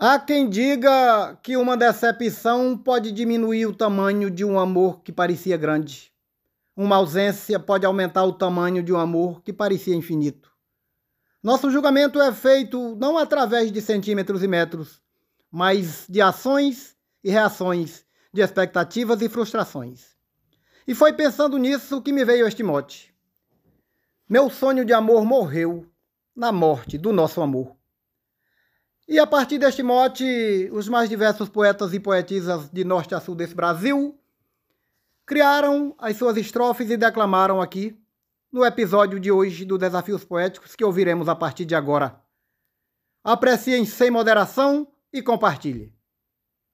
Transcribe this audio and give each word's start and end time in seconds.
Há 0.00 0.16
quem 0.16 0.48
diga 0.48 1.36
que 1.42 1.56
uma 1.56 1.76
decepção 1.76 2.78
pode 2.78 3.10
diminuir 3.10 3.66
o 3.66 3.74
tamanho 3.74 4.30
de 4.30 4.44
um 4.44 4.56
amor 4.56 5.02
que 5.02 5.10
parecia 5.10 5.56
grande. 5.56 6.12
Uma 6.76 6.94
ausência 6.94 7.58
pode 7.58 7.84
aumentar 7.84 8.22
o 8.22 8.32
tamanho 8.32 8.80
de 8.80 8.92
um 8.92 8.96
amor 8.96 9.42
que 9.42 9.52
parecia 9.52 9.96
infinito. 9.96 10.52
Nosso 11.42 11.68
julgamento 11.68 12.20
é 12.20 12.32
feito 12.32 12.94
não 12.94 13.18
através 13.18 13.72
de 13.72 13.80
centímetros 13.80 14.44
e 14.44 14.46
metros, 14.46 15.02
mas 15.50 16.06
de 16.08 16.20
ações 16.20 16.96
e 17.24 17.28
reações, 17.28 18.06
de 18.32 18.40
expectativas 18.40 19.20
e 19.20 19.28
frustrações. 19.28 20.16
E 20.86 20.94
foi 20.94 21.12
pensando 21.12 21.58
nisso 21.58 22.00
que 22.00 22.12
me 22.12 22.24
veio 22.24 22.46
este 22.46 22.62
mote. 22.62 23.12
Meu 24.28 24.48
sonho 24.48 24.84
de 24.84 24.92
amor 24.92 25.24
morreu 25.24 25.90
na 26.36 26.52
morte 26.52 26.96
do 26.96 27.12
nosso 27.12 27.40
amor. 27.40 27.77
E 29.08 29.18
a 29.18 29.26
partir 29.26 29.58
deste 29.58 29.82
mote, 29.82 30.68
os 30.70 30.86
mais 30.86 31.08
diversos 31.08 31.48
poetas 31.48 31.94
e 31.94 31.98
poetisas 31.98 32.68
de 32.68 32.84
norte 32.84 33.14
a 33.14 33.20
sul 33.20 33.34
desse 33.34 33.54
Brasil 33.54 34.14
criaram 35.24 35.94
as 35.96 36.14
suas 36.14 36.36
estrofes 36.36 36.90
e 36.90 36.96
declamaram 36.96 37.62
aqui 37.62 37.98
no 38.52 38.62
episódio 38.66 39.18
de 39.18 39.32
hoje 39.32 39.64
do 39.64 39.78
Desafios 39.78 40.26
Poéticos 40.26 40.76
que 40.76 40.84
ouviremos 40.84 41.26
a 41.26 41.34
partir 41.34 41.64
de 41.64 41.74
agora. 41.74 42.20
Apreciem 43.24 43.86
sem 43.86 44.10
moderação 44.10 44.86
e 45.10 45.22
compartilhe. 45.22 45.90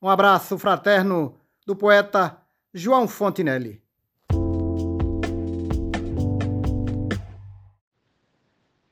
Um 0.02 0.08
abraço 0.08 0.58
fraterno 0.58 1.36
do 1.64 1.76
poeta 1.76 2.36
João 2.72 3.06
Fontinelli. 3.06 3.80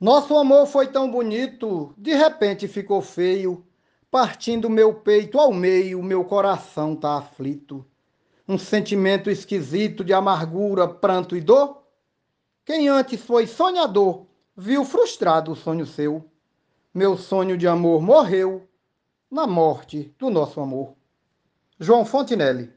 Nosso 0.02 0.36
amor 0.36 0.66
foi 0.66 0.88
tão 0.88 1.08
bonito, 1.08 1.94
de 1.96 2.12
repente 2.12 2.66
ficou 2.66 3.00
feio, 3.00 3.64
partindo 4.10 4.68
meu 4.68 4.92
peito 4.92 5.38
ao 5.38 5.52
meio, 5.52 6.02
meu 6.02 6.24
coração 6.24 6.96
tá 6.96 7.18
aflito. 7.18 7.86
Um 8.48 8.58
sentimento 8.58 9.30
esquisito 9.30 10.02
de 10.02 10.12
amargura, 10.12 10.88
pranto 10.88 11.36
e 11.36 11.40
dor. 11.40 11.84
Quem 12.64 12.88
antes 12.88 13.20
foi 13.20 13.46
sonhador, 13.46 14.26
viu 14.56 14.84
frustrado 14.84 15.52
o 15.52 15.56
sonho 15.56 15.86
seu. 15.86 16.28
Meu 16.92 17.16
sonho 17.16 17.56
de 17.56 17.68
amor 17.68 18.02
morreu 18.02 18.68
na 19.30 19.46
morte 19.46 20.12
do 20.18 20.30
nosso 20.30 20.60
amor. 20.60 20.96
João 21.78 22.04
Fontinelli. 22.04 22.72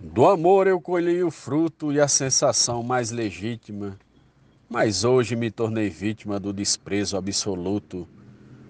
Do 0.00 0.26
amor 0.26 0.66
eu 0.66 0.80
colhi 0.80 1.22
o 1.22 1.30
fruto 1.30 1.92
e 1.92 2.00
a 2.00 2.08
sensação 2.08 2.82
mais 2.82 3.12
legítima 3.12 3.96
mas 4.70 5.02
hoje 5.02 5.34
me 5.34 5.50
tornei 5.50 5.90
vítima 5.90 6.38
do 6.38 6.52
desprezo 6.52 7.16
absoluto. 7.16 8.06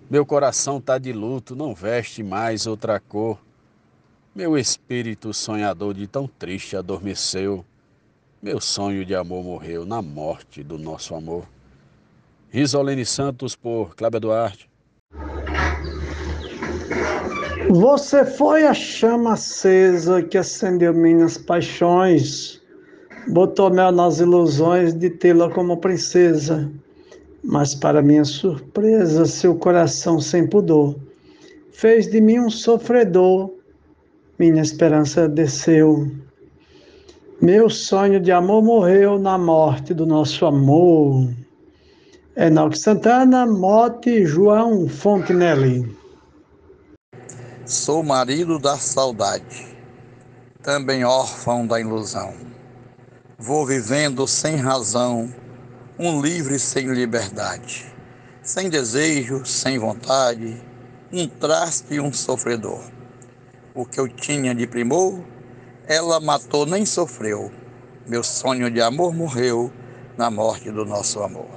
Meu 0.09 0.25
coração 0.25 0.81
tá 0.81 0.97
de 0.97 1.13
luto, 1.13 1.55
não 1.55 1.75
veste 1.75 2.23
mais 2.23 2.67
outra 2.67 2.99
cor. 2.99 3.39
Meu 4.35 4.57
espírito 4.57 5.35
sonhador 5.35 5.93
de 5.93 6.07
tão 6.07 6.27
triste 6.27 6.75
adormeceu. 6.75 7.63
Meu 8.43 8.63
sonho 8.63 9.05
de 9.05 9.15
amor 9.15 9.45
morreu 9.45 9.85
na 9.85 10.01
morte 10.01 10.63
do 10.63 10.79
nosso 10.79 11.15
amor. 11.15 11.47
Risolene 12.49 13.05
Santos 13.05 13.55
por 13.55 13.95
Cláudia 13.95 14.21
Duarte. 14.21 14.71
Você 17.69 18.25
foi 18.25 18.65
a 18.65 18.73
chama 18.73 19.35
acesa 19.35 20.23
que 20.23 20.39
acendeu 20.39 20.95
minhas 20.95 21.37
paixões 21.37 22.60
botou 23.29 23.71
mel 23.71 23.93
nas 23.93 24.19
ilusões 24.19 24.95
de 24.95 25.11
tê-la 25.11 25.51
como 25.51 25.77
princesa. 25.77 26.71
Mas, 27.43 27.75
para 27.75 28.03
minha 28.03 28.25
surpresa, 28.25 29.25
seu 29.25 29.55
coração 29.55 30.21
sem 30.21 30.47
pudor 30.47 30.95
fez 31.81 32.07
de 32.07 32.21
mim 32.21 32.39
um 32.39 32.51
sofredor. 32.51 33.51
Minha 34.39 34.61
esperança 34.61 35.27
desceu. 35.27 36.11
Meu 37.41 37.71
sonho 37.71 38.21
de 38.21 38.31
amor 38.31 38.63
morreu 38.63 39.19
na 39.19 39.39
morte 39.39 39.95
do 39.95 40.05
nosso 40.05 40.45
amor. 40.45 41.27
Enoque 42.37 42.79
Santana, 42.79 43.47
Mote 43.47 44.27
João 44.27 44.89
Fontenelle. 44.89 45.97
Sou 47.65 48.03
marido 48.03 48.59
da 48.59 48.77
saudade, 48.77 49.75
também 50.63 51.03
órfão 51.05 51.67
da 51.67 51.81
ilusão 51.81 52.50
Vou 53.43 53.65
vivendo 53.65 54.27
sem 54.29 54.57
razão, 54.57 55.35
um 55.99 56.21
livre 56.21 56.59
sem 56.59 56.93
liberdade, 56.93 57.91
sem 58.43 58.69
desejo, 58.69 59.47
sem 59.47 59.79
vontade, 59.79 60.63
um 61.11 61.27
traste 61.27 61.95
e 61.95 62.01
um 62.01 62.13
sofredor. 62.13 62.83
O 63.75 63.87
que 63.87 63.99
eu 63.99 64.07
tinha 64.07 64.55
de 64.55 64.67
primor, 64.67 65.25
ela 65.87 66.21
matou 66.21 66.67
nem 66.67 66.85
sofreu. 66.85 67.51
Meu 68.07 68.23
sonho 68.23 68.71
de 68.71 68.83
amor 68.83 69.15
morreu 69.15 69.73
na 70.19 70.31
morte 70.31 70.71
do 70.71 70.85
nosso 70.85 71.23
amor. 71.23 71.49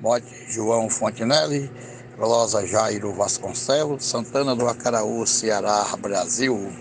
Morte 0.00 0.32
João 0.48 0.88
Fontenelle, 0.88 1.68
Rosa 2.16 2.64
Jairo 2.64 3.12
Vasconcelos, 3.14 4.04
Santana 4.04 4.54
do 4.54 4.68
Acaraú, 4.68 5.26
Ceará, 5.26 5.86
Brasil. 6.00 6.72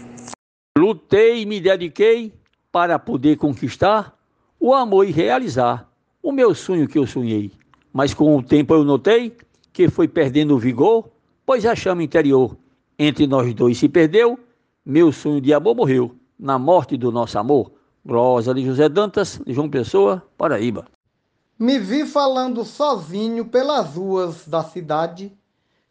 Lutei 0.78 1.42
e 1.42 1.46
me 1.48 1.60
dediquei 1.60 2.32
para 2.72 3.00
poder 3.00 3.36
conquistar 3.36 4.19
o 4.60 4.74
amor 4.74 5.08
e 5.08 5.12
realizar 5.12 5.90
o 6.22 6.32
meu 6.32 6.54
sonho 6.54 6.88
que 6.88 7.00
eu 7.00 7.08
sonhei. 7.08 7.52
Mas 7.94 8.14
com 8.14 8.36
o 8.36 8.44
tempo 8.44 8.74
eu 8.74 8.84
notei 8.84 9.36
que 9.72 9.90
foi 9.90 10.08
perdendo 10.08 10.56
o 10.56 10.60
vigor, 10.60 11.10
pois 11.46 11.66
a 11.66 11.76
chama 11.76 12.04
interior 12.04 12.58
entre 12.98 13.26
nós 13.26 13.54
dois 13.54 13.78
se 13.78 13.88
perdeu, 13.88 14.38
meu 14.86 15.12
sonho 15.12 15.40
de 15.40 15.54
amor 15.54 15.74
morreu 15.74 16.16
na 16.38 16.60
morte 16.60 16.98
do 16.98 17.12
nosso 17.12 17.40
amor. 17.40 17.72
Glosa 18.06 18.54
de 18.54 18.66
José 18.66 18.90
Dantas, 18.90 19.42
João 19.48 19.70
Pessoa, 19.70 20.22
Paraíba. 20.38 20.86
Me 21.58 21.80
vi 21.80 22.06
falando 22.06 22.66
sozinho 22.66 23.46
pelas 23.46 23.96
ruas 23.96 24.48
da 24.48 24.64
cidade, 24.64 25.32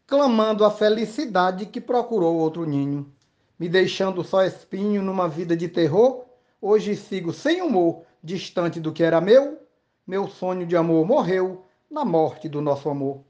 clamando 0.05 0.65
a 0.65 0.71
felicidade 0.71 1.65
que 1.65 1.81
procurou 1.81 2.35
outro 2.35 2.65
ninho. 2.65 3.11
Me 3.57 3.67
deixando 3.67 4.23
só 4.23 4.43
espinho 4.43 5.01
numa 5.01 5.27
vida 5.27 5.55
de 5.55 5.67
terror, 5.67 6.25
hoje 6.61 6.95
sigo 6.95 7.33
sem 7.33 7.61
humor, 7.61 8.03
distante 8.23 8.79
do 8.79 8.91
que 8.91 9.03
era 9.03 9.21
meu, 9.21 9.59
meu 10.05 10.27
sonho 10.27 10.65
de 10.65 10.75
amor 10.75 11.05
morreu 11.05 11.65
na 11.89 12.03
morte 12.03 12.49
do 12.49 12.61
nosso 12.61 12.89
amor. 12.89 13.23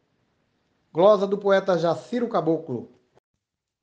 Glosa 0.94 1.28
do 1.28 1.38
poeta 1.38 1.78
Jaciro 1.78 2.28
Caboclo. 2.28 2.90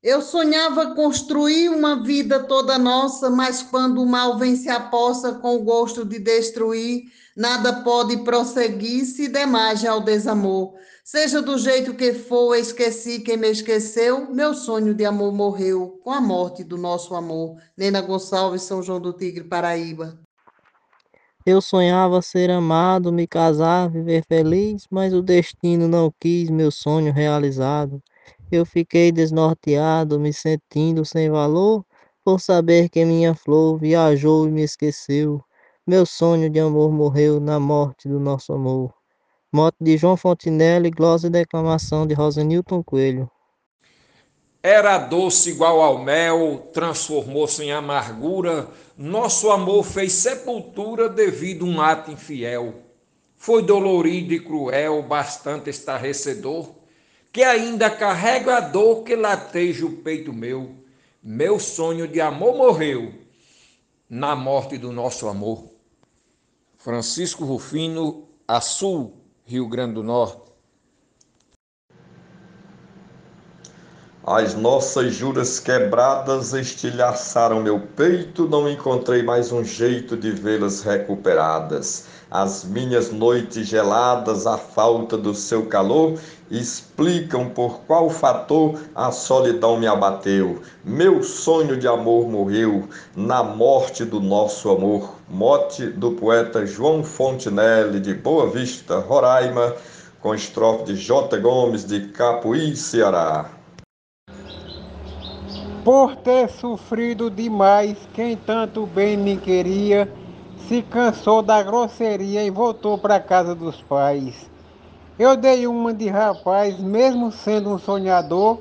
Eu 0.03 0.23
sonhava 0.23 0.95
construir 0.95 1.69
uma 1.69 2.03
vida 2.03 2.45
toda 2.45 2.79
nossa, 2.79 3.29
mas 3.31 3.63
quando 3.63 4.03
o 4.03 4.07
mal 4.07 4.39
vence 4.39 4.69
a 4.69 4.79
poça 4.79 5.35
com 5.35 5.57
o 5.57 5.65
gosto 5.65 6.05
de 6.05 6.19
destruir, 6.19 7.05
nada 7.37 7.83
pode 7.83 8.19
prosseguir 8.19 9.05
se 9.05 9.29
demais 9.29 9.85
ao 9.85 10.01
desamor. 10.01 10.75
Seja 11.03 11.41
do 11.41 11.57
jeito 11.59 11.95
que 11.95 12.13
for, 12.13 12.55
esqueci 12.55 13.21
quem 13.21 13.37
me 13.37 13.51
esqueceu, 13.51 14.33
meu 14.33 14.55
sonho 14.55 14.95
de 14.95 15.05
amor 15.05 15.33
morreu 15.33 16.01
com 16.03 16.11
a 16.11 16.21
morte 16.21 16.63
do 16.63 16.77
nosso 16.77 17.15
amor. 17.15 17.57
Nena 17.77 18.01
Gonçalves, 18.01 18.63
São 18.63 18.83
João 18.83 19.01
do 19.01 19.13
Tigre, 19.13 19.45
Paraíba. 19.45 20.19
Eu 21.47 21.61
sonhava 21.61 22.21
ser 22.21 22.51
amado, 22.51 23.13
me 23.13 23.25
casar, 23.25 23.89
viver 23.89 24.25
feliz, 24.27 24.85
mas 24.91 25.15
o 25.15 25.23
destino 25.23 25.87
não 25.87 26.13
quis 26.19 26.51
meu 26.51 26.73
sonho 26.73 27.13
realizado. 27.13 28.03
Eu 28.51 28.67
fiquei 28.67 29.13
desnorteado, 29.13 30.19
me 30.19 30.33
sentindo 30.33 31.05
sem 31.05 31.31
valor, 31.31 31.85
por 32.25 32.41
saber 32.41 32.89
que 32.89 33.05
minha 33.05 33.33
flor 33.33 33.79
viajou 33.79 34.49
e 34.49 34.51
me 34.51 34.63
esqueceu. 34.63 35.41
Meu 35.87 36.05
sonho 36.05 36.51
de 36.51 36.59
amor 36.59 36.91
morreu 36.91 37.39
na 37.39 37.61
morte 37.61 38.09
do 38.09 38.19
nosso 38.19 38.53
amor. 38.53 38.93
Mote 39.53 39.77
de 39.81 39.97
João 39.97 40.17
Fontinelli, 40.17 40.91
glosa 40.91 41.29
e 41.29 41.31
declamação 41.31 42.09
de 42.09 42.15
Rosa 42.15 42.43
Newton 42.43 42.83
Coelho. 42.83 43.31
Era 44.69 44.99
doce 44.99 45.51
igual 45.51 45.81
ao 45.81 45.97
mel, 46.03 46.71
transformou-se 46.73 47.63
em 47.63 47.71
amargura, 47.71 48.69
nosso 48.99 49.49
amor 49.53 49.85
fez 49.85 50.11
sepultura 50.11 51.09
devido 51.09 51.65
a 51.65 51.69
um 51.69 51.81
ato 51.81 52.11
infiel. 52.11 52.83
Foi 53.37 53.63
dolorido 53.63 54.35
e 54.35 54.41
cruel, 54.41 55.05
bastante 55.05 55.71
estarrecedor, 55.71 56.71
que 57.33 57.45
ainda 57.45 57.89
carrego 57.89 58.51
a 58.51 58.59
dor 58.59 59.05
que 59.05 59.15
lateja 59.15 59.87
o 59.87 59.99
peito 59.99 60.33
meu. 60.33 60.75
Meu 61.23 61.61
sonho 61.61 62.09
de 62.09 62.21
amor 62.21 62.57
morreu 62.57 63.15
na 64.11 64.35
morte 64.35 64.77
do 64.77 64.91
nosso 64.91 65.29
amor. 65.29 65.71
Francisco 66.77 67.45
Rufino, 67.45 68.27
Açul, 68.49 69.13
Rio 69.45 69.69
Grande 69.69 69.95
do 69.95 70.03
Norte. 70.03 70.46
As 74.29 74.57
nossas 74.57 75.15
juras 75.15 75.61
quebradas 75.61 76.53
estilhaçaram 76.53 77.63
meu 77.63 77.79
peito, 77.79 78.49
não 78.49 78.69
encontrei 78.69 79.23
mais 79.23 79.53
um 79.53 79.63
jeito 79.63 80.17
de 80.17 80.33
vê-las 80.33 80.83
recuperadas. 80.83 82.07
As 82.29 82.65
minhas 82.65 83.13
noites 83.13 83.69
geladas, 83.69 84.45
a 84.45 84.59
falta 84.59 85.17
do 85.17 85.33
seu 85.33 85.67
calor, 85.67 86.19
explicam 86.51 87.49
por 87.51 87.83
qual 87.87 88.11
fator 88.11 88.77
a 88.97 89.13
solidão 89.13 89.79
me 89.79 89.87
abateu. 89.87 90.61
Meu 90.85 91.23
sonho 91.23 91.77
de 91.77 91.87
amor 91.87 92.29
morreu 92.29 92.89
na 93.15 93.45
morte 93.45 94.05
do 94.05 94.19
nosso 94.19 94.69
amor. 94.71 95.15
Mote 95.31 95.87
do 95.87 96.11
poeta 96.11 96.67
João 96.67 97.05
Fontinelli, 97.05 98.01
de 98.01 98.13
Boa 98.13 98.51
Vista, 98.51 98.99
Roraima, 98.99 99.77
com 100.21 100.35
estrofe 100.35 100.83
de 100.87 100.97
J. 100.97 101.39
Gomes, 101.39 101.85
de 101.85 102.09
Capuí, 102.09 102.75
Ceará. 102.75 103.56
Por 105.87 106.17
ter 106.17 106.49
sofrido 106.49 107.31
demais, 107.31 107.97
quem 108.13 108.37
tanto 108.37 108.87
bem 108.87 109.17
me 109.17 109.37
queria 109.37 110.13
se 110.67 110.83
cansou 110.83 111.43
da 111.43 111.63
grosseria 111.63 112.43
e 112.43 112.51
voltou 112.51 112.99
para 112.99 113.21
casa 113.21 113.55
dos 113.55 113.81
pais. 113.83 114.51
Eu 115.17 115.37
dei 115.37 115.65
uma 115.65 115.95
de 115.95 116.09
rapaz, 116.09 116.81
mesmo 116.81 117.31
sendo 117.31 117.71
um 117.71 117.79
sonhador, 117.79 118.59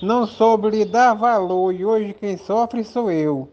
não 0.00 0.24
soube 0.24 0.70
lhe 0.70 0.84
dar 0.84 1.14
valor 1.14 1.74
e 1.74 1.84
hoje 1.84 2.14
quem 2.14 2.36
sofre 2.36 2.84
sou 2.84 3.10
eu. 3.10 3.48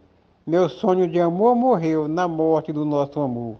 Meu 0.45 0.69
sonho 0.69 1.07
de 1.07 1.19
amor 1.19 1.55
morreu 1.55 2.07
na 2.07 2.27
morte 2.27 2.71
do 2.71 2.85
nosso 2.85 3.19
amor. 3.19 3.57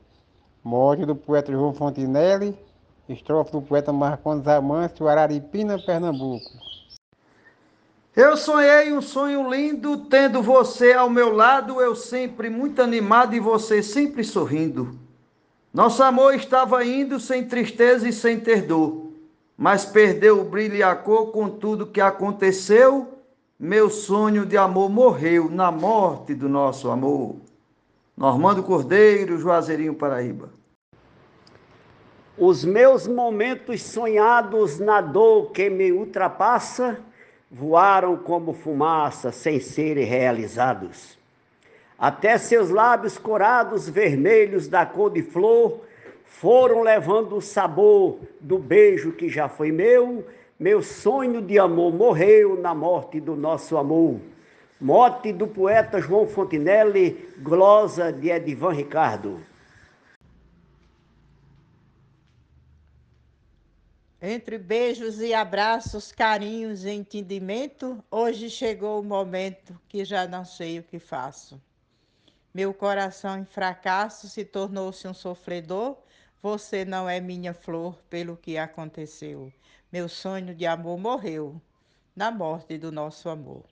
Morte 0.64 1.08
do 1.08 1.16
poeta 1.16 1.52
João 1.52 1.74
Fontinelli, 1.74 2.56
estrofe 3.10 3.52
do 3.52 3.64
poeta 3.64 3.92
Marcondes 3.92 4.48
Amâncio, 4.48 5.08
Araripina, 5.08 5.80
Pernambuco. 5.84 6.75
Eu 8.16 8.38
sonhei 8.38 8.94
um 8.94 9.02
sonho 9.02 9.52
lindo, 9.52 9.98
tendo 10.06 10.42
você 10.42 10.94
ao 10.94 11.10
meu 11.10 11.34
lado, 11.34 11.82
eu 11.82 11.94
sempre 11.94 12.50
muito 12.50 12.82
animado 12.82 13.36
e 13.36 13.42
você 13.42 13.84
sempre 13.84 14.24
sorrindo. 14.24 14.98
Nosso 15.74 16.02
amor 16.02 16.34
estava 16.34 16.86
indo 16.86 17.20
sem 17.20 17.46
tristeza 17.46 18.08
e 18.08 18.14
sem 18.14 18.40
ter 18.40 18.62
dor, 18.62 19.12
mas 19.58 19.84
perdeu 19.84 20.40
o 20.40 20.46
brilho 20.46 20.78
e 20.78 20.82
a 20.82 20.96
cor 20.96 21.34
com 21.34 21.50
tudo 21.50 21.88
que 21.88 22.00
aconteceu. 22.00 23.20
Meu 23.60 23.90
sonho 23.90 24.46
de 24.46 24.56
amor 24.56 24.90
morreu 24.90 25.50
na 25.50 25.70
morte 25.70 26.34
do 26.34 26.48
nosso 26.48 26.90
amor. 26.90 27.36
Normando 28.16 28.64
Cordeiro, 28.64 29.38
Juazeirinho, 29.38 29.94
Paraíba. 29.94 30.52
Os 32.38 32.64
meus 32.64 33.10
momentos 33.10 33.82
sonhados 33.82 34.80
na 34.80 35.02
dor 35.02 35.52
que 35.52 35.70
me 35.70 35.92
ultrapassa 35.92 36.98
voaram 37.58 38.18
como 38.18 38.52
fumaça 38.52 39.32
sem 39.32 39.62
serem 39.62 40.04
realizados. 40.04 41.18
Até 41.98 42.38
seus 42.38 42.70
lábios 42.70 43.18
corados 43.18 43.88
vermelhos 43.88 44.68
da 44.68 44.86
cor 44.86 45.10
de 45.10 45.22
flor 45.22 45.80
foram 46.26 46.82
levando 46.82 47.38
o 47.38 47.42
sabor 47.42 48.20
do 48.42 48.58
beijo 48.58 49.14
que 49.14 49.30
já 49.30 49.48
foi 49.48 49.72
meu. 49.72 50.28
Meu 50.60 50.82
sonho 50.82 51.42
de 51.42 51.58
amor 51.58 51.94
morreu 51.94 52.60
na 52.60 52.76
morte 52.76 53.22
do 53.22 53.38
nosso 53.38 53.78
amor. 53.78 54.20
Morte 54.80 55.32
do 55.32 55.48
poeta 55.48 56.02
João 56.02 56.28
Fontinelli, 56.28 57.30
glosa 57.38 58.12
de 58.12 58.32
Edivan 58.32 58.74
Ricardo. 58.74 59.40
Entre 64.28 64.58
beijos 64.58 65.22
e 65.22 65.36
abraços, 65.36 66.12
carinhos 66.12 66.84
e 66.84 66.90
entendimento, 66.90 68.04
hoje 68.10 68.50
chegou 68.50 69.00
o 69.00 69.04
momento 69.04 69.80
que 69.88 70.04
já 70.04 70.28
não 70.28 70.44
sei 70.44 70.80
o 70.80 70.84
que 70.84 70.98
faço. 70.98 71.62
Meu 72.52 72.74
coração 72.74 73.38
em 73.38 73.46
fracasso 73.46 74.28
se 74.28 74.44
tornou-se 74.44 75.08
um 75.08 75.14
sofredor. 75.14 75.96
Você 76.42 76.84
não 76.84 77.08
é 77.08 77.22
minha 77.22 77.54
flor 77.54 78.02
pelo 78.10 78.36
que 78.36 78.58
aconteceu. 78.58 79.54
Meu 79.92 80.10
sonho 80.10 80.56
de 80.56 80.66
amor 80.66 80.98
morreu 80.98 81.62
na 82.16 82.32
morte 82.32 82.80
do 82.80 82.92
nosso 82.92 83.30
amor. 83.30 83.64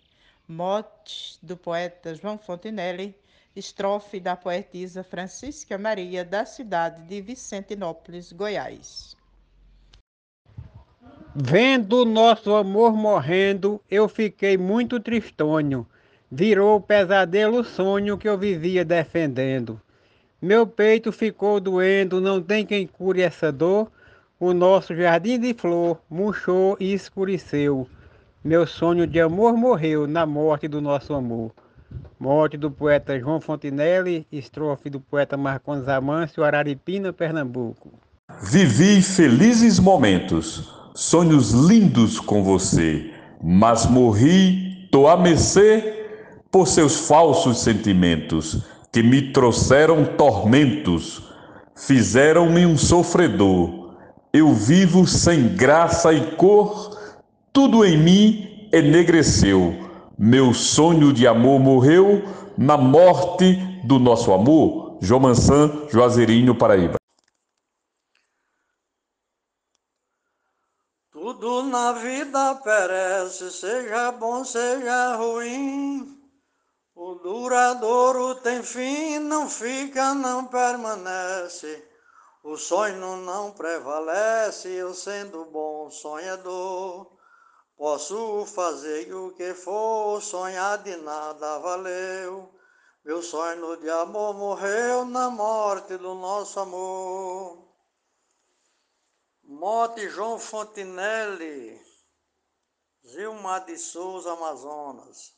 Mote 0.47 1.39
do 1.41 1.57
poeta 1.57 2.13
João 2.13 2.37
Fontenelle, 2.37 3.15
estrofe 3.55 4.19
da 4.19 4.35
poetisa 4.35 5.03
Francisca 5.03 5.79
Maria, 5.79 6.23
da 6.23 6.45
cidade 6.45 7.01
de 7.07 7.21
Vicentinópolis, 7.21 8.31
Goiás. 8.31 9.17
Vendo 11.35 12.05
nosso 12.05 12.53
amor 12.53 12.93
morrendo, 12.93 13.81
eu 13.89 14.07
fiquei 14.07 14.55
muito 14.55 14.99
tristonho. 14.99 15.83
Virou 16.31 16.79
pesadelo 16.79 17.61
o 17.61 17.63
sonho 17.63 18.19
que 18.19 18.29
eu 18.29 18.37
vivia 18.37 18.85
defendendo. 18.85 19.81
Meu 20.39 20.67
peito 20.67 21.11
ficou 21.11 21.59
doendo, 21.59 22.21
não 22.21 22.39
tem 22.39 22.63
quem 22.63 22.85
cure 22.85 23.23
essa 23.23 23.51
dor. 23.51 23.91
O 24.39 24.53
nosso 24.53 24.95
jardim 24.95 25.39
de 25.39 25.55
flor 25.55 25.99
murchou 26.07 26.77
e 26.79 26.93
escureceu. 26.93 27.87
Meu 28.43 28.67
sonho 28.67 29.07
de 29.07 29.19
amor 29.19 29.57
morreu 29.57 30.05
na 30.05 30.27
morte 30.27 30.67
do 30.67 30.79
nosso 30.79 31.15
amor. 31.15 31.51
Morte 32.19 32.57
do 32.57 32.69
poeta 32.69 33.19
João 33.19 33.41
Fontinelli, 33.41 34.27
estrofe 34.31 34.87
do 34.87 34.99
poeta 34.99 35.35
Marcondes 35.35 35.87
Amâncio, 35.87 36.43
Araripina, 36.43 37.11
Pernambuco. 37.11 37.91
Vivi 38.43 39.01
felizes 39.01 39.79
momentos 39.79 40.82
sonhos 40.93 41.51
lindos 41.51 42.19
com 42.19 42.43
você, 42.43 43.11
mas 43.41 43.85
morri, 43.85 44.87
tô 44.91 45.07
a 45.07 45.17
mercê 45.17 46.05
por 46.51 46.67
seus 46.67 47.07
falsos 47.07 47.59
sentimentos, 47.59 48.61
que 48.91 49.01
me 49.01 49.33
trouxeram 49.33 50.05
tormentos, 50.05 51.23
fizeram-me 51.75 52.65
um 52.65 52.77
sofredor. 52.77 53.95
Eu 54.31 54.53
vivo 54.53 55.07
sem 55.07 55.47
graça 55.47 56.13
e 56.13 56.21
cor, 56.35 56.97
tudo 57.51 57.83
em 57.83 57.97
mim 57.97 58.67
enegreceu. 58.71 59.75
Meu 60.17 60.53
sonho 60.53 61.11
de 61.11 61.27
amor 61.27 61.59
morreu 61.59 62.23
na 62.57 62.77
morte 62.77 63.55
do 63.83 63.99
nosso 63.99 64.31
amor. 64.31 64.97
João 65.01 65.21
Mansan, 65.21 65.71
Juazeirinho, 65.91 66.55
Paraíba. 66.55 67.02
Tudo 71.43 71.67
na 71.67 71.91
vida 71.91 72.55
perece, 72.63 73.51
seja 73.51 74.13
bom, 74.13 74.45
seja 74.45 75.17
ruim. 75.17 76.17
O 76.95 77.15
duradouro 77.15 78.35
tem 78.35 78.63
fim, 78.63 79.19
não 79.19 79.49
fica, 79.49 80.13
não 80.13 80.45
permanece. 80.45 81.85
O 82.45 82.55
sonho 82.55 83.17
não 83.17 83.51
prevalece, 83.51 84.69
eu 84.69 84.93
sendo 84.93 85.43
bom 85.43 85.91
sonhador. 85.91 87.11
Posso 87.75 88.45
fazer 88.45 89.13
o 89.13 89.33
que 89.33 89.53
for, 89.53 90.21
sonhar 90.21 90.77
de 90.77 90.95
nada 90.95 91.59
valeu. 91.59 92.49
Meu 93.03 93.21
sonho 93.21 93.75
de 93.81 93.89
amor 93.89 94.33
morreu 94.33 95.03
na 95.03 95.29
morte 95.29 95.97
do 95.97 96.15
nosso 96.15 96.57
amor. 96.61 97.62
Mote 99.65 100.09
João 100.09 100.37
Fontinelli, 100.37 101.79
Gilmar 103.01 103.65
de 103.65 103.77
Souza, 103.77 104.33
Amazonas. 104.33 105.31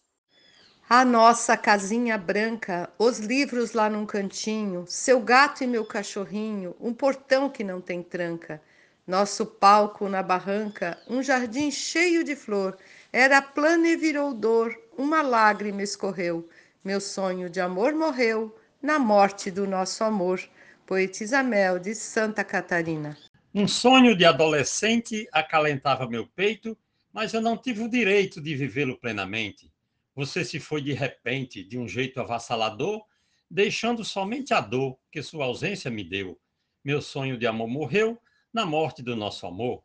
A 0.89 1.05
nossa 1.05 1.55
casinha 1.55 2.17
branca, 2.17 2.91
os 2.97 3.19
livros 3.19 3.73
lá 3.73 3.87
num 3.87 4.03
cantinho, 4.03 4.83
seu 4.87 5.19
gato 5.19 5.63
e 5.63 5.67
meu 5.67 5.85
cachorrinho, 5.85 6.75
um 6.79 6.91
portão 6.91 7.51
que 7.51 7.63
não 7.63 7.79
tem 7.79 8.01
tranca, 8.01 8.59
nosso 9.05 9.45
palco 9.45 10.09
na 10.09 10.23
barranca, 10.23 10.97
um 11.07 11.21
jardim 11.21 11.69
cheio 11.69 12.23
de 12.23 12.35
flor, 12.35 12.75
era 13.13 13.43
plano 13.43 13.85
e 13.85 13.95
virou 13.95 14.33
dor, 14.33 14.75
uma 14.97 15.21
lágrima 15.21 15.83
escorreu, 15.83 16.49
meu 16.83 16.99
sonho 16.99 17.47
de 17.47 17.61
amor 17.61 17.93
morreu 17.93 18.57
na 18.81 18.97
morte 18.97 19.51
do 19.51 19.67
nosso 19.67 20.03
amor. 20.03 20.41
Poetisa 20.87 21.43
Mel 21.43 21.77
de 21.77 21.93
Santa 21.93 22.43
Catarina. 22.43 23.15
Um 23.57 23.69
sonho 23.69 24.17
de 24.17 24.25
adolescente 24.25 25.29
acalentava 25.31 26.09
meu 26.09 26.27
peito, 26.27 26.77
mas 27.13 27.33
eu 27.33 27.39
não 27.39 27.55
tive 27.55 27.83
o 27.83 27.89
direito 27.89 28.41
de 28.41 28.53
vivê-lo 28.53 28.99
plenamente. 28.99 29.71
Você 30.13 30.43
se 30.43 30.59
foi 30.59 30.81
de 30.81 30.91
repente, 30.91 31.63
de 31.63 31.77
um 31.77 31.87
jeito 31.87 32.19
avassalador, 32.19 33.05
deixando 33.49 34.03
somente 34.03 34.53
a 34.53 34.59
dor 34.59 34.97
que 35.09 35.23
sua 35.23 35.45
ausência 35.45 35.89
me 35.89 36.03
deu. 36.03 36.37
Meu 36.83 37.01
sonho 37.01 37.37
de 37.37 37.47
amor 37.47 37.69
morreu 37.69 38.21
na 38.51 38.65
morte 38.65 39.01
do 39.01 39.15
nosso 39.15 39.47
amor. 39.47 39.81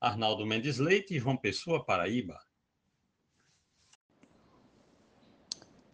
Arnaldo 0.00 0.46
Mendes 0.46 0.78
Leite 0.78 1.16
e 1.16 1.18
João 1.18 1.36
Pessoa, 1.36 1.84
Paraíba. 1.84 2.38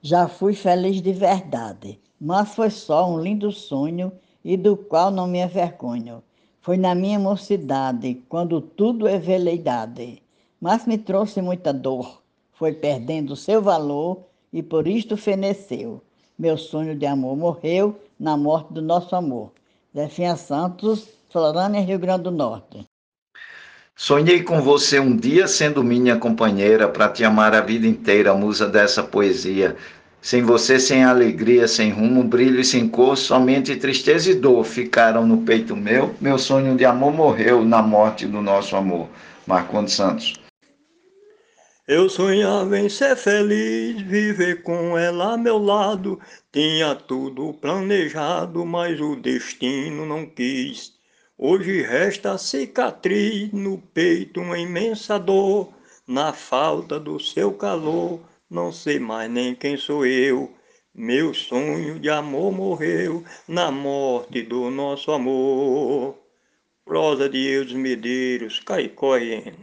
Já 0.02 0.28
fui 0.28 0.52
feliz 0.52 1.00
de 1.00 1.14
verdade, 1.14 1.98
mas 2.20 2.54
foi 2.54 2.68
só 2.68 3.10
um 3.10 3.18
lindo 3.18 3.50
sonho 3.50 4.12
e 4.44 4.58
do 4.58 4.76
qual 4.76 5.10
não 5.10 5.26
me 5.26 5.42
envergonho. 5.42 6.22
Foi 6.64 6.78
na 6.78 6.94
minha 6.94 7.18
mocidade, 7.18 8.22
quando 8.26 8.58
tudo 8.58 9.06
é 9.06 9.18
veleidade, 9.18 10.22
mas 10.58 10.86
me 10.86 10.96
trouxe 10.96 11.42
muita 11.42 11.74
dor. 11.74 12.22
Foi 12.54 12.72
perdendo 12.72 13.36
seu 13.36 13.60
valor 13.60 14.20
e 14.50 14.62
por 14.62 14.88
isto 14.88 15.14
feneceu. 15.14 16.02
Meu 16.38 16.56
sonho 16.56 16.96
de 16.96 17.04
amor 17.04 17.36
morreu 17.36 18.00
na 18.18 18.34
morte 18.34 18.72
do 18.72 18.80
nosso 18.80 19.14
amor. 19.14 19.52
Zefinha 19.94 20.36
Santos, 20.36 21.06
Florânia, 21.28 21.82
Rio 21.82 21.98
Grande 21.98 22.22
do 22.22 22.30
Norte. 22.30 22.86
Sonhei 23.94 24.42
com 24.42 24.62
você 24.62 24.98
um 24.98 25.14
dia 25.14 25.46
sendo 25.46 25.84
minha 25.84 26.16
companheira 26.16 26.88
para 26.88 27.10
te 27.10 27.22
amar 27.24 27.54
a 27.54 27.60
vida 27.60 27.86
inteira, 27.86 28.32
musa 28.32 28.66
dessa 28.66 29.02
poesia. 29.02 29.76
Sem 30.24 30.42
você, 30.42 30.80
sem 30.80 31.04
alegria, 31.04 31.68
sem 31.68 31.90
rumo, 31.90 32.24
brilho 32.24 32.58
e 32.58 32.64
sem 32.64 32.88
cor, 32.88 33.14
somente 33.14 33.76
tristeza 33.76 34.30
e 34.30 34.34
dor 34.34 34.64
ficaram 34.64 35.26
no 35.26 35.42
peito 35.42 35.76
meu. 35.76 36.14
Meu 36.18 36.38
sonho 36.38 36.74
de 36.78 36.84
amor 36.86 37.12
morreu 37.12 37.62
na 37.62 37.82
morte 37.82 38.26
do 38.26 38.40
nosso 38.40 38.74
amor. 38.74 39.06
Marcondes 39.46 39.92
Santos. 39.92 40.32
Eu 41.86 42.08
sonhava 42.08 42.78
em 42.78 42.88
ser 42.88 43.16
feliz, 43.16 44.00
viver 44.00 44.62
com 44.62 44.96
ela 44.96 45.32
ao 45.32 45.38
meu 45.38 45.58
lado. 45.58 46.18
Tinha 46.50 46.94
tudo 46.94 47.52
planejado, 47.52 48.64
mas 48.64 48.98
o 48.98 49.16
destino 49.16 50.06
não 50.06 50.24
quis. 50.24 50.94
Hoje 51.36 51.82
resta 51.82 52.38
cicatriz 52.38 53.52
no 53.52 53.76
peito, 53.76 54.40
uma 54.40 54.58
imensa 54.58 55.18
dor. 55.18 55.68
Na 56.08 56.32
falta 56.32 56.98
do 56.98 57.20
seu 57.20 57.52
calor, 57.52 58.20
não 58.50 58.70
sei 58.70 58.98
mais 58.98 59.30
nem 59.30 59.54
quem 59.54 59.76
sou 59.76 60.04
eu. 60.06 60.52
Meu 60.94 61.34
sonho 61.34 61.98
de 61.98 62.08
amor 62.08 62.52
morreu 62.52 63.24
na 63.48 63.70
morte 63.70 64.42
do 64.42 64.70
nosso 64.70 65.10
amor. 65.10 66.16
Prosa 66.84 67.28
de 67.28 67.38
Eudes 67.38 67.74
Medeiros, 67.74 68.60
Caicóien. 68.60 69.54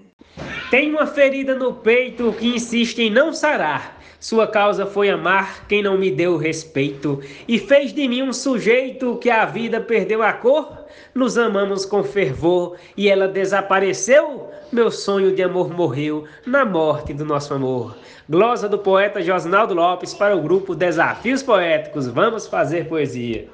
Tem 0.69 0.89
uma 0.89 1.07
ferida 1.07 1.55
no 1.55 1.73
peito 1.73 2.33
que 2.33 2.47
insiste 2.47 2.99
em 2.99 3.09
não 3.09 3.31
sarar. 3.31 4.01
Sua 4.19 4.45
causa 4.45 4.85
foi 4.85 5.09
amar 5.09 5.65
quem 5.67 5.81
não 5.81 5.97
me 5.97 6.11
deu 6.11 6.37
respeito 6.37 7.21
e 7.47 7.57
fez 7.57 7.91
de 7.91 8.07
mim 8.07 8.21
um 8.21 8.31
sujeito 8.31 9.17
que 9.17 9.29
a 9.29 9.45
vida 9.45 9.81
perdeu 9.81 10.21
a 10.21 10.31
cor. 10.31 10.85
Nos 11.15 11.37
amamos 11.37 11.85
com 11.85 12.03
fervor 12.03 12.77
e 12.95 13.09
ela 13.09 13.27
desapareceu. 13.27 14.50
Meu 14.71 14.89
sonho 14.89 15.35
de 15.35 15.43
amor 15.43 15.69
morreu 15.69 16.25
na 16.45 16.63
morte 16.63 17.13
do 17.13 17.25
nosso 17.25 17.53
amor. 17.53 17.97
Glosa 18.29 18.69
do 18.69 18.79
poeta 18.79 19.21
Josnaldo 19.21 19.73
Lopes 19.73 20.13
para 20.13 20.33
o 20.33 20.41
grupo 20.41 20.73
Desafios 20.73 21.43
Poéticos. 21.43 22.07
Vamos 22.07 22.47
fazer 22.47 22.87
poesia. 22.87 23.49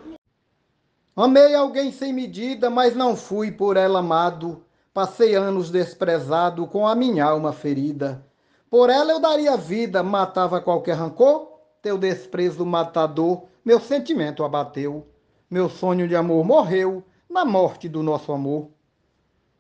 Amei 1.15 1.55
alguém 1.55 1.91
sem 1.91 2.13
medida, 2.13 2.69
mas 2.69 2.95
não 2.95 3.15
fui 3.15 3.51
por 3.51 3.77
ela 3.77 3.97
amado. 3.97 4.63
Passei 4.93 5.33
anos 5.33 5.71
desprezado 5.71 6.67
com 6.67 6.85
a 6.85 6.93
minha 6.93 7.25
alma 7.25 7.51
ferida. 7.51 8.23
Por 8.69 8.91
ela 8.91 9.13
eu 9.13 9.19
daria 9.19 9.57
vida, 9.57 10.03
matava 10.03 10.61
qualquer 10.61 10.97
rancor. 10.97 11.51
Teu 11.81 11.97
desprezo 11.97 12.63
matador, 12.63 13.45
meu 13.65 13.79
sentimento 13.79 14.43
abateu. 14.43 15.07
Meu 15.49 15.67
sonho 15.67 16.07
de 16.07 16.15
amor 16.15 16.45
morreu 16.45 17.03
na 17.27 17.43
morte 17.43 17.89
do 17.89 18.03
nosso 18.03 18.31
amor. 18.31 18.76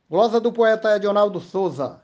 Glosa 0.09 0.39
do 0.39 0.53
poeta 0.53 0.95
Edionaldo 0.95 1.41
Souza. 1.41 2.01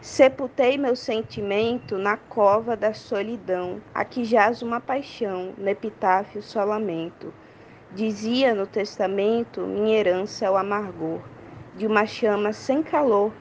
Sepultei 0.00 0.78
meu 0.78 0.94
sentimento 0.94 1.98
na 1.98 2.16
cova 2.16 2.76
da 2.76 2.94
solidão, 2.94 3.82
aqui 3.92 4.24
jaz 4.24 4.62
uma 4.62 4.80
paixão, 4.80 5.52
no 5.58 5.68
epitáfio 5.68 6.40
só 6.44 6.62
lamento. 6.62 7.34
Dizia 7.90 8.54
no 8.54 8.68
testamento: 8.68 9.62
minha 9.62 9.98
herança 9.98 10.46
é 10.46 10.50
o 10.50 10.56
amargor 10.56 11.18
de 11.76 11.88
uma 11.88 12.06
chama 12.06 12.52
sem 12.52 12.84
calor, 12.84 13.32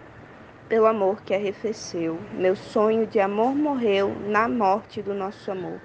pelo 0.68 0.88
amor 0.88 1.22
que 1.22 1.36
arrefeceu. 1.36 2.20
Meu 2.34 2.56
sonho 2.56 3.06
de 3.06 3.20
amor 3.20 3.54
morreu 3.54 4.10
na 4.26 4.48
morte 4.48 5.04
do 5.04 5.14
nosso 5.14 5.52
amor. 5.52 5.80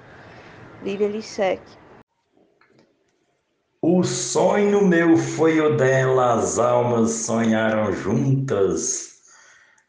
Lívia 0.83 1.09
Lissec. 1.09 1.61
O 3.83 4.03
sonho 4.03 4.87
meu 4.87 5.17
foi 5.17 5.61
o 5.61 5.77
dela, 5.77 6.35
as 6.35 6.59
almas 6.59 7.11
sonharam 7.11 7.93
juntas. 7.93 9.21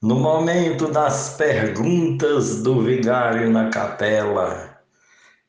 No 0.02 0.16
momento 0.16 0.88
das 0.88 1.36
perguntas 1.36 2.64
do 2.64 2.82
vigário 2.82 3.50
na 3.50 3.70
capela, 3.70 4.72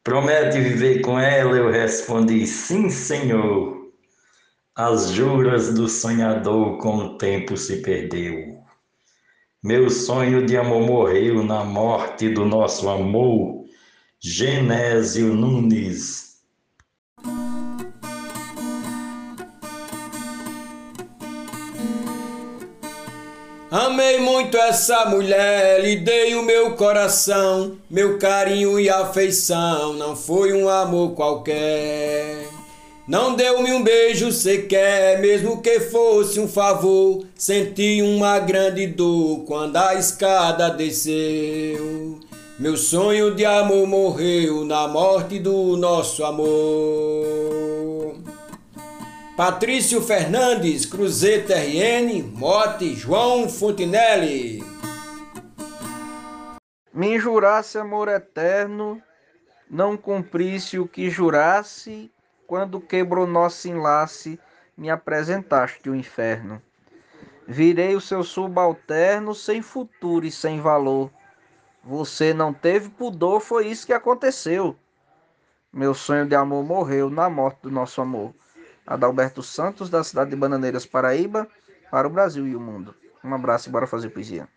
Promete 0.05 0.61
viver 0.61 1.01
com 1.01 1.17
ela? 1.17 1.57
Eu 1.57 1.71
respondi: 1.71 2.45
Sim, 2.45 2.91
senhor. 2.91 3.93
As 4.75 5.11
juras 5.11 5.73
do 5.75 5.89
sonhador 5.89 6.79
com 6.79 6.97
o 6.97 7.19
tempo 7.19 7.57
se 7.57 7.77
perdeu. 7.83 8.59
Meu 9.63 9.89
sonho 9.89 10.45
de 10.45 10.57
amor 10.57 10.81
morreu 10.81 11.45
na 11.45 11.63
morte 11.63 12.29
do 12.29 12.45
nosso 12.45 12.89
amor. 12.89 13.65
Genésio 14.19 15.33
Nunes. 15.35 16.32
Amei 23.73 24.19
muito 24.19 24.55
essa 24.59 25.07
mulher, 25.07 25.81
lhe 25.81 25.97
dei 25.97 26.35
o 26.35 26.43
meu 26.43 26.73
coração, 26.73 27.79
meu 27.89 28.19
carinho 28.19 28.79
e 28.79 28.91
afeição, 28.91 29.95
não 29.95 30.15
foi 30.15 30.53
um 30.53 30.69
amor 30.69 31.13
qualquer. 31.13 32.49
Não 33.09 33.35
deu-me 33.35 33.73
um 33.73 33.83
beijo 33.83 34.31
sequer, 34.31 35.23
mesmo 35.23 35.63
que 35.63 35.81
fosse 35.81 36.39
um 36.39 36.47
favor. 36.47 37.25
Senti 37.35 38.03
uma 38.03 38.39
grande 38.41 38.87
dor 38.89 39.45
quando 39.47 39.79
a 39.79 39.95
escada 39.95 40.69
desceu. 40.69 42.21
Meu 42.59 42.77
sonho 42.77 43.35
de 43.35 43.47
amor 43.47 43.87
morreu 43.87 44.67
na 44.67 44.87
morte 44.87 45.39
do 45.39 45.79
nosso 45.79 46.23
amor. 46.27 47.52
Patrício 49.45 50.01
Fernandes, 50.01 50.87
Cruzeta 50.87 51.55
RN, 51.57 52.23
Mote, 52.33 52.95
João 52.95 53.49
Fontinelli. 53.49 54.63
Me 56.95 57.19
jurasse 57.19 57.77
amor 57.77 58.07
eterno, 58.07 59.03
não 59.69 59.97
cumprisse 59.97 60.79
o 60.79 60.87
que 60.87 61.11
jurasse, 61.11 62.09
quando 62.47 62.81
quebrou 62.81 63.27
nosso 63.27 63.67
enlace, 63.67 64.39
me 64.77 64.89
apresentaste 64.89 65.91
o 65.91 65.97
inferno. 65.97 66.63
Virei 67.45 67.97
o 67.97 68.01
seu 68.01 68.23
subalterno 68.23 69.35
sem 69.35 69.61
futuro 69.61 70.25
e 70.25 70.31
sem 70.31 70.61
valor. 70.61 71.11
Você 71.83 72.33
não 72.33 72.55
teve 72.55 72.91
pudor, 72.91 73.41
foi 73.41 73.67
isso 73.67 73.87
que 73.87 73.93
aconteceu. 73.93 74.77
Meu 75.73 75.95
sonho 75.95 76.27
de 76.27 76.37
amor 76.37 76.63
morreu 76.63 77.11
na 77.11 77.29
morte 77.29 77.63
do 77.63 77.73
nosso 77.73 78.01
amor. 78.01 78.33
Adalberto 78.87 79.43
Santos, 79.43 79.89
da 79.89 80.03
cidade 80.03 80.31
de 80.31 80.37
Bananeiras, 80.37 80.85
Paraíba, 80.85 81.49
para 81.91 82.07
o 82.07 82.11
Brasil 82.11 82.47
e 82.47 82.57
o 82.57 82.61
mundo. 82.61 82.95
Um 83.25 83.35
abraço 83.35 83.69
e 83.69 83.73
bora 83.73 83.87
fazer 83.87 84.11
poesia. 84.11 84.49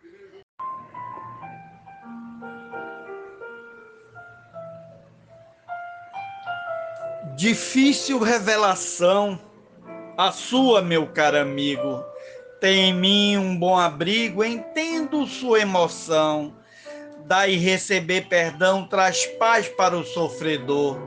Difícil 7.36 8.18
revelação, 8.18 9.38
a 10.16 10.32
sua, 10.32 10.82
meu 10.82 11.06
caro 11.06 11.38
amigo. 11.38 12.02
Tem 12.60 12.90
em 12.90 12.94
mim 12.94 13.36
um 13.36 13.56
bom 13.56 13.78
abrigo, 13.78 14.42
entendo 14.42 15.26
sua 15.26 15.60
emoção. 15.60 16.56
Dar 17.26 17.48
e 17.48 17.56
receber 17.56 18.28
perdão 18.28 18.86
traz 18.88 19.26
paz 19.38 19.68
para 19.68 19.96
o 19.96 20.04
sofredor, 20.04 20.98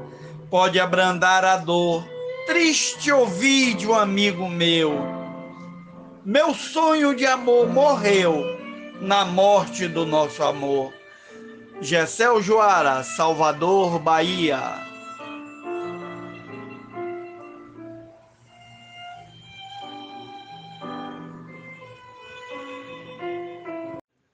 pode 0.50 0.80
abrandar 0.80 1.44
a 1.44 1.58
dor 1.58 2.08
triste 2.50 3.12
ouvir 3.12 3.76
de 3.76 3.88
um 3.88 3.94
amigo 3.94 4.50
meu. 4.50 4.94
Meu 6.26 6.52
sonho 6.52 7.16
de 7.16 7.24
amor 7.24 7.70
morreu 7.70 8.44
na 9.00 9.24
morte 9.24 9.88
do 9.88 10.04
nosso 10.04 10.42
amor. 10.42 10.92
Gessel 11.80 12.42
Joara, 12.42 13.04
Salvador, 13.04 14.00
Bahia. 14.00 14.60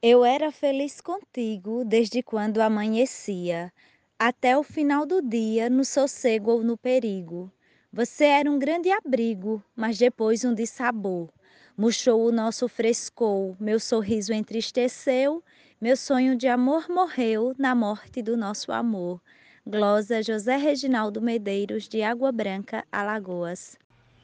Eu 0.01 0.24
era 0.24 0.53
feliz 0.53 1.01
contigo 1.01 1.84
desde 1.84 2.24
quando 2.24 2.62
amanhecia, 2.62 3.74
até 4.17 4.57
o 4.57 4.63
final 4.63 5.05
do 5.05 5.22
dia, 5.22 5.69
no 5.69 5.84
sossego 5.84 6.51
ou 6.51 6.63
no 6.63 6.77
perigo. 6.77 7.51
Você 7.95 8.25
era 8.25 8.51
um 8.51 8.59
grande 8.59 8.91
abrigo, 8.91 9.63
mas 9.73 9.97
depois 9.97 10.43
um 10.43 10.53
dissabor. 10.53 11.29
Murchou 11.77 12.27
o 12.27 12.31
nosso 12.31 12.67
frescor, 12.67 13.55
meu 13.57 13.79
sorriso 13.79 14.33
entristeceu, 14.33 15.41
meu 15.79 15.95
sonho 15.95 16.35
de 16.35 16.45
amor 16.45 16.89
morreu 16.89 17.55
na 17.57 17.73
morte 17.73 18.21
do 18.21 18.35
nosso 18.35 18.73
amor. 18.73 19.21
Glosa 19.65 20.21
José 20.21 20.57
Reginaldo 20.57 21.21
Medeiros, 21.21 21.87
de 21.87 22.03
Água 22.03 22.33
Branca, 22.33 22.83
Alagoas. 22.91 23.77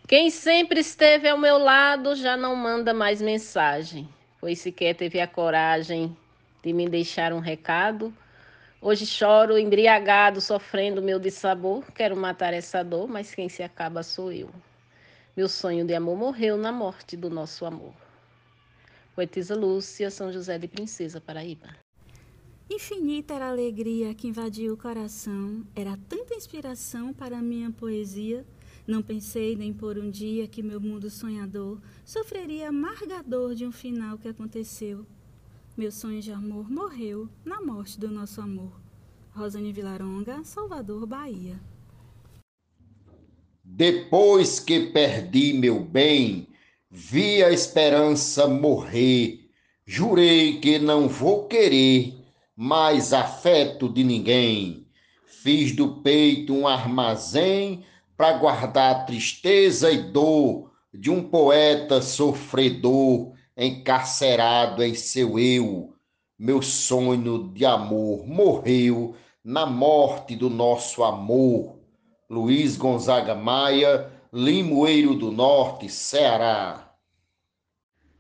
Quem 0.05 0.29
sempre 0.29 0.81
esteve 0.81 1.29
ao 1.29 1.37
meu 1.37 1.57
lado 1.57 2.13
já 2.13 2.35
não 2.35 2.53
manda 2.57 2.93
mais 2.93 3.21
mensagem, 3.21 4.05
pois 4.41 4.59
sequer 4.59 4.95
teve 4.95 5.21
a 5.21 5.27
coragem 5.27 6.13
de 6.61 6.73
me 6.73 6.89
deixar 6.89 7.31
um 7.31 7.39
recado. 7.39 8.13
Hoje 8.83 9.05
choro 9.05 9.59
embriagado, 9.59 10.41
sofrendo 10.41 11.03
meu 11.03 11.19
dissabor. 11.19 11.85
Quero 11.91 12.17
matar 12.17 12.51
essa 12.51 12.83
dor, 12.83 13.07
mas 13.07 13.35
quem 13.35 13.47
se 13.47 13.61
acaba 13.61 14.01
sou 14.01 14.31
eu. 14.31 14.49
Meu 15.37 15.47
sonho 15.47 15.85
de 15.85 15.93
amor 15.93 16.17
morreu 16.17 16.57
na 16.57 16.71
morte 16.71 17.15
do 17.15 17.29
nosso 17.29 17.63
amor. 17.63 17.93
Poetisa 19.13 19.55
Lúcia, 19.55 20.09
São 20.09 20.33
José 20.33 20.57
de 20.57 20.67
Princesa, 20.67 21.21
Paraíba. 21.21 21.67
Infinita 22.71 23.35
era 23.35 23.45
a 23.45 23.49
alegria 23.49 24.15
que 24.15 24.27
invadiu 24.27 24.73
o 24.73 24.77
coração, 24.77 25.63
era 25.75 25.95
tanta 26.09 26.33
inspiração 26.33 27.13
para 27.13 27.37
a 27.37 27.41
minha 27.41 27.69
poesia. 27.69 28.43
Não 28.87 29.03
pensei 29.03 29.55
nem 29.55 29.71
por 29.71 29.99
um 29.99 30.09
dia 30.09 30.47
que 30.47 30.63
meu 30.63 30.81
mundo 30.81 31.07
sonhador 31.07 31.79
sofreria 32.03 32.69
amargador 32.69 33.53
de 33.53 33.63
um 33.63 33.71
final 33.71 34.17
que 34.17 34.27
aconteceu. 34.27 35.05
Meu 35.81 35.91
sonho 35.91 36.21
de 36.21 36.31
amor 36.31 36.69
morreu 36.69 37.27
na 37.43 37.59
morte 37.59 37.99
do 37.99 38.07
nosso 38.07 38.39
amor. 38.39 38.79
Rosane 39.31 39.73
Vilaronga, 39.73 40.43
Salvador, 40.43 41.07
Bahia. 41.07 41.59
Depois 43.63 44.59
que 44.59 44.91
perdi 44.91 45.53
meu 45.53 45.83
bem, 45.83 46.47
vi 46.87 47.43
a 47.43 47.49
esperança 47.49 48.47
morrer. 48.47 49.49
Jurei 49.83 50.59
que 50.59 50.77
não 50.77 51.09
vou 51.09 51.47
querer 51.47 52.13
mais 52.55 53.11
afeto 53.11 53.89
de 53.89 54.03
ninguém. 54.03 54.85
Fiz 55.25 55.75
do 55.75 55.95
peito 56.03 56.53
um 56.53 56.67
armazém 56.67 57.83
para 58.15 58.37
guardar 58.37 59.07
tristeza 59.07 59.91
e 59.91 60.11
dor 60.11 60.71
de 60.93 61.09
um 61.09 61.23
poeta 61.23 62.03
sofredor 62.03 63.33
encarcerado 63.61 64.81
em 64.83 64.95
seu 64.95 65.37
eu. 65.37 65.93
Meu 66.37 66.63
sonho 66.63 67.49
de 67.53 67.63
amor 67.63 68.25
morreu 68.27 69.15
na 69.43 69.67
morte 69.67 70.35
do 70.35 70.49
nosso 70.49 71.03
amor. 71.03 71.79
Luiz 72.27 72.75
Gonzaga 72.75 73.35
Maia, 73.35 74.11
Limoeiro 74.33 75.13
do 75.13 75.31
Norte, 75.31 75.89
Ceará. 75.89 76.91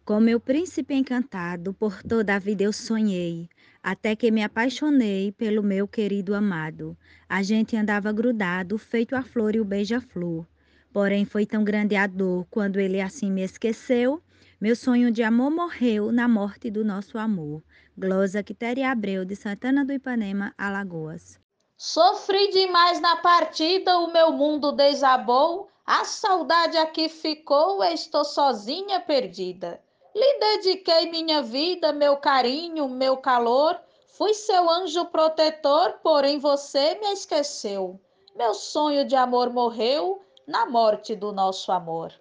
Com 0.05 0.19
meu 0.19 0.39
príncipe 0.39 0.93
encantado, 0.93 1.73
por 1.73 2.03
toda 2.03 2.35
a 2.35 2.39
vida 2.39 2.63
eu 2.63 2.73
sonhei, 2.73 3.49
até 3.81 4.15
que 4.15 4.29
me 4.29 4.43
apaixonei 4.43 5.31
pelo 5.31 5.63
meu 5.63 5.87
querido 5.87 6.35
amado. 6.35 6.95
A 7.27 7.41
gente 7.41 7.75
andava 7.75 8.11
grudado, 8.11 8.77
feito 8.77 9.15
a 9.15 9.23
flor 9.23 9.55
e 9.55 9.59
o 9.59 9.65
beija-flor. 9.65 10.45
Porém, 10.93 11.23
foi 11.25 11.45
tão 11.45 11.63
grande 11.63 11.95
a 11.95 12.05
dor 12.05 12.45
quando 12.51 12.79
ele 12.79 12.99
assim 12.99 13.31
me 13.31 13.41
esqueceu. 13.41 14.21
Meu 14.59 14.75
sonho 14.75 15.11
de 15.11 15.23
amor 15.23 15.51
morreu 15.51 16.11
na 16.11 16.27
morte 16.27 16.69
do 16.69 16.83
nosso 16.83 17.17
amor. 17.17 17.63
Glosa 17.97 18.43
Quitéria 18.43 18.91
Abreu, 18.91 19.25
de 19.25 19.35
Santana 19.35 19.83
do 19.83 19.91
Ipanema, 19.93 20.53
Alagoas. 20.57 21.39
Sofri 21.77 22.49
demais 22.51 23.01
na 23.01 23.17
partida, 23.17 23.97
o 23.97 24.13
meu 24.13 24.31
mundo 24.31 24.71
desabou. 24.71 25.69
A 25.85 26.05
saudade 26.05 26.77
aqui 26.77 27.09
ficou, 27.09 27.83
estou 27.83 28.23
sozinha 28.23 28.99
perdida. 28.99 29.81
Lhe 30.15 30.39
dediquei 30.39 31.09
minha 31.09 31.41
vida, 31.41 31.91
meu 31.91 32.17
carinho, 32.17 32.87
meu 32.87 33.17
calor. 33.17 33.79
Fui 34.07 34.33
seu 34.33 34.69
anjo 34.69 35.05
protetor, 35.05 35.99
porém 36.03 36.37
você 36.37 36.95
me 36.95 37.13
esqueceu. 37.13 37.99
Meu 38.35 38.53
sonho 38.53 39.05
de 39.05 39.15
amor 39.15 39.49
morreu 39.49 40.21
na 40.47 40.65
morte 40.65 41.15
do 41.15 41.31
nosso 41.31 41.71
amor. 41.71 42.13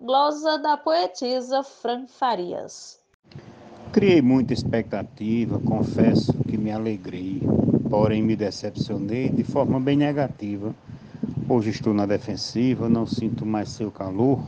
Glosa 0.00 0.58
da 0.58 0.76
poetisa 0.76 1.62
Fran 1.62 2.06
Farias. 2.06 3.00
Criei 3.92 4.20
muita 4.20 4.52
expectativa, 4.52 5.58
confesso 5.60 6.34
que 6.44 6.58
me 6.58 6.70
alegrei 6.70 7.40
porém 7.88 8.22
me 8.22 8.36
decepcionei 8.36 9.28
de 9.28 9.44
forma 9.44 9.78
bem 9.78 9.96
negativa. 9.96 10.74
Hoje 11.48 11.70
estou 11.70 11.94
na 11.94 12.06
defensiva, 12.06 12.88
não 12.88 13.06
sinto 13.06 13.46
mais 13.46 13.68
seu 13.70 13.90
calor, 13.90 14.42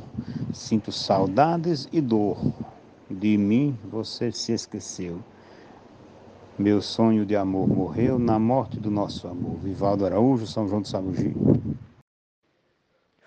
sinto 0.52 0.90
saudades 0.90 1.88
e 1.92 2.00
dor. 2.00 2.38
De 3.08 3.38
mim 3.38 3.76
você 3.90 4.32
se 4.32 4.52
esqueceu. 4.52 5.20
Meu 6.58 6.82
sonho 6.82 7.24
de 7.24 7.36
amor 7.36 7.68
morreu 7.68 8.18
na 8.18 8.38
morte 8.38 8.80
do 8.80 8.90
nosso 8.90 9.28
amor. 9.28 9.56
Vivaldo 9.62 10.04
Araújo, 10.04 10.46
São 10.46 10.68
João 10.68 10.82
do 10.82 10.88
Sabugi. 10.88 11.34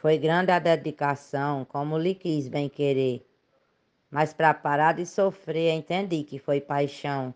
Foi 0.02 0.18
grande 0.18 0.52
a 0.52 0.58
dedicação, 0.58 1.64
como 1.64 1.96
lhe 1.96 2.16
quis 2.16 2.48
bem 2.48 2.68
querer. 2.68 3.24
Mas 4.10 4.34
para 4.34 4.52
parar 4.52 4.96
de 4.96 5.06
sofrer, 5.06 5.72
entendi 5.74 6.24
que 6.24 6.40
foi 6.40 6.60
paixão. 6.60 7.32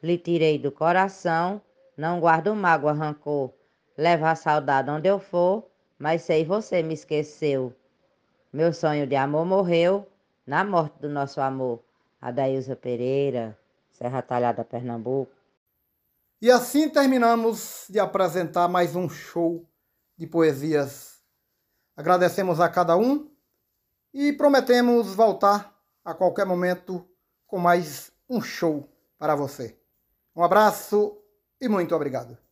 Lhe 0.00 0.16
tirei 0.16 0.56
do 0.56 0.70
coração 0.70 1.60
não 1.96 2.20
guardo 2.20 2.54
mágoa, 2.54 2.92
rancor. 2.92 3.52
Leva 3.98 4.30
a 4.30 4.36
saudade 4.36 4.88
onde 4.88 5.08
eu 5.08 5.18
for, 5.18 5.68
mas 5.98 6.22
sei 6.22 6.44
você 6.44 6.80
me 6.80 6.94
esqueceu. 6.94 7.74
Meu 8.52 8.72
sonho 8.72 9.04
de 9.04 9.16
amor 9.16 9.44
morreu 9.44 10.06
na 10.46 10.62
morte 10.62 11.00
do 11.00 11.08
nosso 11.08 11.40
amor. 11.40 11.82
Adailza 12.20 12.76
Pereira, 12.76 13.58
Serra 13.90 14.22
Talhada, 14.22 14.62
Pernambuco. 14.62 15.32
E 16.40 16.52
assim 16.52 16.88
terminamos 16.88 17.86
de 17.90 17.98
apresentar 17.98 18.68
mais 18.68 18.94
um 18.94 19.08
show 19.08 19.64
de 20.16 20.28
poesias. 20.28 21.15
Agradecemos 21.96 22.60
a 22.60 22.68
cada 22.68 22.96
um 22.96 23.30
e 24.12 24.32
prometemos 24.32 25.14
voltar 25.14 25.74
a 26.04 26.12
qualquer 26.12 26.44
momento 26.44 27.08
com 27.46 27.58
mais 27.58 28.12
um 28.28 28.40
show 28.42 28.86
para 29.18 29.34
você. 29.34 29.78
Um 30.34 30.44
abraço 30.44 31.16
e 31.58 31.68
muito 31.68 31.94
obrigado. 31.94 32.45